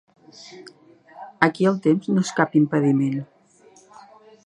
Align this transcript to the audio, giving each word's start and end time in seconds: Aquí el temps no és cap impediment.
Aquí 1.47 1.69
el 1.73 1.79
temps 1.89 2.09
no 2.15 2.25
és 2.27 2.35
cap 2.41 2.59
impediment. 2.63 3.25